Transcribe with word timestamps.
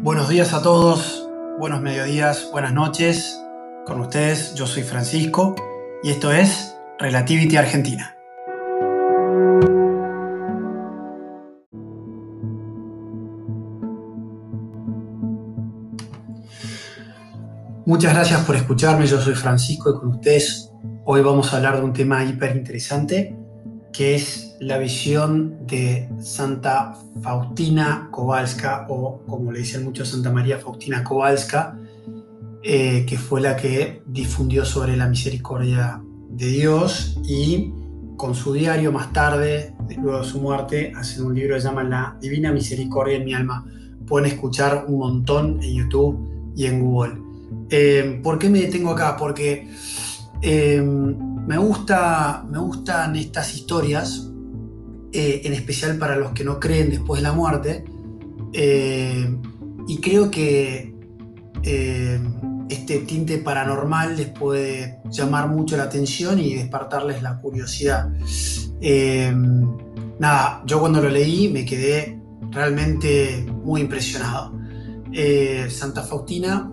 Buenos 0.00 0.28
días 0.28 0.54
a 0.54 0.62
todos, 0.62 1.28
buenos 1.58 1.80
mediodías, 1.80 2.48
buenas 2.52 2.72
noches. 2.72 3.42
Con 3.84 4.00
ustedes, 4.00 4.54
yo 4.54 4.66
soy 4.66 4.84
Francisco 4.84 5.56
y 6.04 6.10
esto 6.10 6.30
es 6.30 6.76
Relativity 7.00 7.56
Argentina. 7.56 8.14
Muchas 17.84 18.14
gracias 18.14 18.40
por 18.44 18.54
escucharme, 18.54 19.06
yo 19.06 19.20
soy 19.20 19.34
Francisco 19.34 19.90
y 19.90 19.98
con 19.98 20.08
ustedes 20.10 20.70
hoy 21.06 21.22
vamos 21.22 21.52
a 21.52 21.56
hablar 21.56 21.78
de 21.78 21.82
un 21.82 21.92
tema 21.92 22.24
hiper 22.24 22.56
interesante 22.56 23.37
que 23.92 24.14
es 24.14 24.56
la 24.60 24.78
visión 24.78 25.66
de 25.66 26.08
Santa 26.20 26.96
Faustina 27.22 28.08
Kowalska, 28.10 28.86
o 28.88 29.22
como 29.26 29.52
le 29.52 29.60
dicen 29.60 29.84
muchos, 29.84 30.08
Santa 30.08 30.30
María 30.30 30.58
Faustina 30.58 31.04
Kowalska, 31.04 31.78
eh, 32.62 33.06
que 33.06 33.16
fue 33.16 33.40
la 33.40 33.56
que 33.56 34.02
difundió 34.06 34.64
sobre 34.64 34.96
la 34.96 35.08
misericordia 35.08 36.02
de 36.30 36.46
Dios 36.46 37.18
y 37.24 37.72
con 38.16 38.34
su 38.34 38.52
diario 38.52 38.90
más 38.90 39.12
tarde, 39.12 39.74
luego 39.96 40.20
de 40.20 40.24
su 40.24 40.40
muerte, 40.40 40.92
hacen 40.96 41.24
un 41.24 41.34
libro 41.34 41.54
que 41.54 41.60
se 41.60 41.68
llama 41.68 41.84
La 41.84 42.16
Divina 42.20 42.52
Misericordia 42.52 43.16
en 43.16 43.24
mi 43.24 43.32
alma. 43.32 43.64
Pueden 44.06 44.30
escuchar 44.32 44.86
un 44.88 44.98
montón 44.98 45.62
en 45.62 45.74
YouTube 45.76 46.52
y 46.56 46.66
en 46.66 46.80
Google. 46.84 47.14
Eh, 47.70 48.20
¿Por 48.22 48.38
qué 48.38 48.50
me 48.50 48.60
detengo 48.60 48.90
acá? 48.90 49.16
Porque 49.16 49.68
eh, 50.42 50.82
me, 51.48 51.56
gusta, 51.56 52.44
me 52.46 52.58
gustan 52.58 53.16
estas 53.16 53.54
historias, 53.54 54.28
eh, 55.12 55.40
en 55.44 55.54
especial 55.54 55.96
para 55.96 56.16
los 56.16 56.32
que 56.32 56.44
no 56.44 56.60
creen 56.60 56.90
después 56.90 57.22
de 57.22 57.28
la 57.28 57.32
muerte, 57.32 57.86
eh, 58.52 59.34
y 59.86 59.96
creo 59.98 60.30
que 60.30 60.94
eh, 61.62 62.20
este 62.68 62.98
tinte 62.98 63.38
paranormal 63.38 64.18
les 64.18 64.28
puede 64.28 65.00
llamar 65.10 65.48
mucho 65.48 65.78
la 65.78 65.84
atención 65.84 66.38
y 66.38 66.54
despertarles 66.54 67.22
la 67.22 67.40
curiosidad. 67.40 68.10
nada, 70.18 70.62
yo 70.66 70.80
cuando 70.80 71.00
lo 71.00 71.08
leí 71.08 71.48
me 71.48 71.64
quedé 71.64 72.20
realmente 72.50 73.46
muy 73.64 73.80
impresionado. 73.80 74.52
Santa 75.70 76.02
Faustina 76.02 76.70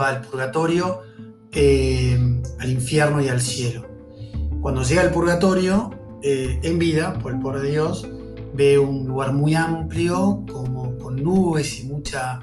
va 0.00 0.08
al 0.08 0.22
purgatorio, 0.22 1.00
al 2.62 2.70
infierno 2.70 3.20
y 3.20 3.28
al 3.28 3.40
cielo. 3.40 3.84
Cuando 4.60 4.82
llega 4.84 5.02
al 5.02 5.10
purgatorio, 5.10 5.90
eh, 6.22 6.60
en 6.62 6.78
vida, 6.78 7.18
por 7.18 7.32
el 7.32 7.40
poder 7.40 7.62
de 7.62 7.70
Dios, 7.72 8.08
ve 8.54 8.78
un 8.78 9.06
lugar 9.06 9.32
muy 9.32 9.54
amplio, 9.54 10.44
como 10.50 10.96
con 10.98 11.16
nubes 11.16 11.80
y 11.80 11.86
mucha 11.88 12.40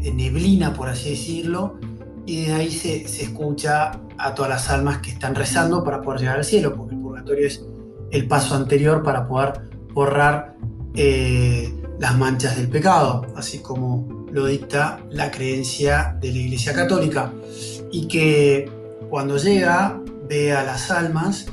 eh, 0.00 0.12
neblina, 0.12 0.72
por 0.72 0.88
así 0.88 1.10
decirlo, 1.10 1.78
y 2.26 2.44
de 2.44 2.52
ahí 2.52 2.70
se, 2.70 3.02
escucha 3.02 3.90
a 4.18 4.34
todas 4.34 4.50
las 4.50 4.70
almas 4.70 4.98
que 4.98 5.10
están 5.10 5.34
rezando 5.34 5.82
para 5.82 6.00
poder 6.00 6.20
llegar 6.20 6.36
al 6.36 6.44
cielo, 6.44 6.76
porque 6.76 6.94
el 6.94 7.00
purgatorio 7.00 7.46
es 7.46 7.64
el 8.12 8.28
paso 8.28 8.54
anterior 8.54 9.02
para 9.02 9.26
poder 9.26 9.54
borrar 9.92 10.56
eh, 10.94 11.74
las 11.98 12.16
manchas 12.16 12.56
del 12.56 12.68
pecado, 12.68 13.26
así 13.34 13.58
como 13.58 14.26
lo 14.30 14.46
dicta 14.46 15.00
la 15.10 15.32
creencia 15.32 16.16
de 16.20 16.30
la 16.30 16.38
Iglesia 16.38 16.72
Católica, 16.72 17.32
y 17.90 18.06
que 18.06 18.77
cuando 19.10 19.36
llega 19.36 20.00
ve 20.28 20.52
a 20.52 20.62
las 20.62 20.90
almas 20.90 21.46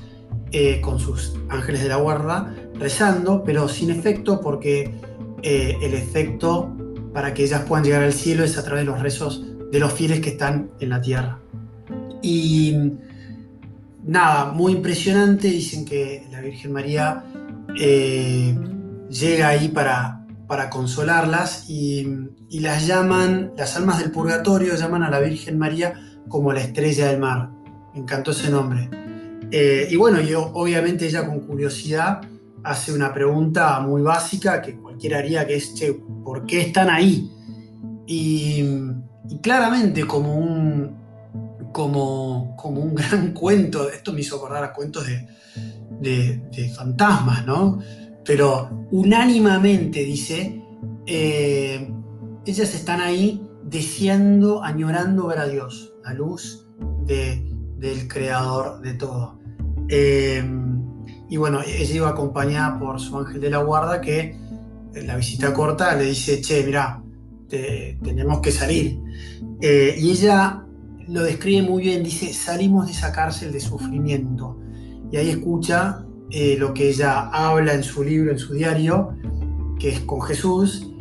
eh, 0.51 0.79
con 0.81 0.99
sus 0.99 1.35
ángeles 1.49 1.83
de 1.83 1.89
la 1.89 1.97
guarda 1.97 2.53
rezando, 2.79 3.43
pero 3.43 3.67
sin 3.67 3.89
efecto 3.89 4.41
porque 4.41 4.93
eh, 5.41 5.77
el 5.81 5.93
efecto 5.93 6.75
para 7.13 7.33
que 7.33 7.43
ellas 7.43 7.63
puedan 7.67 7.85
llegar 7.85 8.03
al 8.03 8.13
cielo 8.13 8.43
es 8.43 8.57
a 8.57 8.63
través 8.63 8.85
de 8.85 8.91
los 8.91 9.02
rezos 9.02 9.43
de 9.71 9.80
los 9.80 9.93
fieles 9.93 10.20
que 10.20 10.31
están 10.31 10.71
en 10.80 10.89
la 10.89 11.02
tierra. 11.02 11.39
Y 12.21 12.75
nada, 14.03 14.52
muy 14.52 14.73
impresionante, 14.73 15.47
dicen 15.47 15.86
que 15.86 16.27
la 16.31 16.41
Virgen 16.41 16.71
María 16.73 17.23
eh, 17.80 18.58
llega 19.09 19.47
ahí 19.49 19.70
para, 19.70 20.25
para 20.47 20.70
consolarlas 20.70 21.70
y, 21.70 22.08
y, 22.49 22.59
las 22.59 22.87
llaman, 22.87 23.53
las 23.58 23.75
almas 23.75 23.99
del 23.99 24.11
purgatorio 24.11 24.75
llaman 24.75 25.03
a 25.03 25.09
la 25.09 25.20
Virgen 25.20 25.58
María 25.58 25.93
como 26.27 26.53
la 26.53 26.61
estrella 26.61 27.08
del 27.08 27.19
mar 27.19 27.49
me 27.93 28.02
encantó 28.02 28.31
ese 28.31 28.49
nombre. 28.49 28.89
Eh, 29.52 29.87
y 29.89 29.95
bueno, 29.95 30.19
yo 30.21 30.52
obviamente 30.53 31.05
ella 31.05 31.25
con 31.25 31.39
curiosidad 31.41 32.21
hace 32.63 32.91
una 32.91 33.13
pregunta 33.13 33.80
muy 33.80 34.02
básica 34.02 34.61
que 34.61 34.75
cualquiera 34.75 35.19
haría, 35.19 35.45
que 35.45 35.55
es, 35.55 35.73
che, 35.75 35.93
¿por 35.93 36.45
qué 36.45 36.61
están 36.61 36.89
ahí? 36.89 37.31
Y, 38.08 38.64
claramente 39.41 40.05
como 40.05 40.35
un, 40.35 40.97
como, 41.71 42.55
como 42.58 42.81
un 42.81 42.95
gran 42.95 43.31
cuento, 43.33 43.89
esto 43.89 44.14
me 44.14 44.21
hizo 44.21 44.37
acordar 44.37 44.64
a 44.64 44.73
cuentos 44.73 45.05
de, 45.08 46.41
de, 46.52 46.69
fantasmas, 46.75 47.45
¿no? 47.45 47.80
Pero 48.25 48.87
unánimamente 48.91 50.03
dice, 50.03 50.61
eh, 51.05 51.87
ellas 52.45 52.73
están 52.73 53.02
ahí 53.02 53.41
deseando, 53.64 54.64
añorando 54.64 55.27
ver 55.27 55.39
a 55.39 55.47
Dios, 55.47 55.95
la 56.05 56.14
luz 56.14 56.67
de, 57.05 57.52
del 57.77 58.08
creador 58.08 58.82
de 58.82 58.93
todo. 58.93 59.39
Em, 59.89 60.82
y 61.30 61.38
bueno, 61.38 61.60
ella 61.66 61.95
iba 61.95 62.10
acompañada 62.10 62.80
por 62.80 62.99
su 62.99 63.17
ángel 63.17 63.42
de 63.42 63.49
la 63.49 63.58
guarda 63.58 64.02
que 64.02 64.38
en 64.94 65.08
la 65.08 65.17
visita 65.17 65.54
corta 65.54 65.95
le 65.95 66.05
dice, 66.05 66.42
che, 66.42 66.64
mira, 66.64 67.04
tenemos 67.49 68.39
que 68.39 68.52
salir. 68.52 68.99
Eh, 69.61 69.95
y 69.98 70.11
ella 70.11 70.64
lo 71.08 71.23
describe 71.23 71.67
muy 71.67 71.83
bien, 71.83 72.04
dice, 72.04 72.32
salimos 72.33 72.86
de 72.86 72.92
esa 72.92 73.11
cárcel 73.11 73.52
de 73.52 73.60
sufrimiento. 73.60 74.60
Y 75.11 75.17
ahí 75.17 75.30
escucha 75.30 76.05
eh, 76.30 76.55
lo 76.58 76.73
que 76.73 76.89
ella 76.89 77.30
habla 77.30 77.73
en 77.73 77.83
su 77.83 78.04
libro, 78.04 78.32
en 78.32 78.39
su 78.39 78.54
diario, 78.54 79.15
que 79.80 79.89
es 79.89 79.99
con 80.02 80.21
Jesús, 80.21 80.92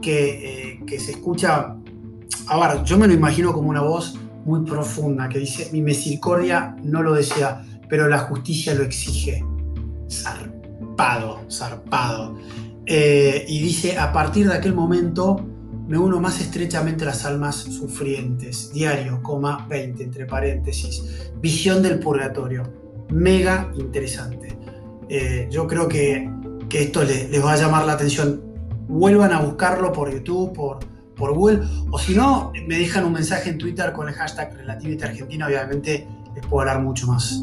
que, 0.00 0.72
eh, 0.72 0.80
que 0.86 0.98
se 0.98 1.12
escucha, 1.12 1.76
a 2.46 2.68
ver, 2.68 2.84
yo 2.84 2.98
me 2.98 3.06
lo 3.06 3.14
imagino 3.14 3.52
como 3.52 3.68
una 3.68 3.82
voz 3.82 4.18
muy 4.44 4.64
profunda 4.64 5.28
que 5.28 5.38
dice, 5.38 5.70
mi 5.72 5.80
misericordia 5.80 6.76
no 6.82 7.02
lo 7.02 7.14
desea, 7.14 7.64
pero 7.88 8.08
la 8.08 8.18
justicia 8.18 8.74
lo 8.74 8.82
exige. 8.82 9.44
Zarpado, 10.10 11.40
zarpado. 11.50 12.38
Eh, 12.86 13.44
y 13.48 13.60
dice, 13.60 13.98
a 13.98 14.12
partir 14.12 14.48
de 14.48 14.54
aquel 14.54 14.74
momento 14.74 15.44
me 15.86 15.98
uno 15.98 16.20
más 16.20 16.40
estrechamente 16.40 17.04
a 17.04 17.08
las 17.08 17.24
almas 17.24 17.56
sufrientes. 17.56 18.72
Diario, 18.72 19.22
coma 19.22 19.66
20, 19.68 20.02
entre 20.02 20.26
paréntesis. 20.26 21.30
Visión 21.40 21.82
del 21.82 21.98
purgatorio. 21.98 22.62
Mega 23.10 23.70
interesante. 23.76 24.56
Eh, 25.08 25.48
yo 25.50 25.66
creo 25.66 25.88
que, 25.88 26.30
esto 26.72 27.04
les 27.04 27.44
va 27.44 27.52
a 27.52 27.56
llamar 27.56 27.86
la 27.86 27.92
atención. 27.92 28.42
Vuelvan 28.88 29.32
a 29.32 29.40
buscarlo 29.40 29.92
por 29.92 30.12
YouTube, 30.12 30.52
por, 30.52 30.78
por 31.16 31.34
Google, 31.34 31.60
o 31.90 31.98
si 31.98 32.14
no, 32.14 32.52
me 32.66 32.78
dejan 32.78 33.04
un 33.04 33.12
mensaje 33.12 33.50
en 33.50 33.58
Twitter 33.58 33.92
con 33.92 34.08
el 34.08 34.14
hashtag 34.14 34.54
Relativity 34.56 35.04
Argentina, 35.04 35.46
obviamente 35.46 36.06
les 36.34 36.46
puedo 36.46 36.60
hablar 36.60 36.82
mucho 36.82 37.06
más. 37.06 37.42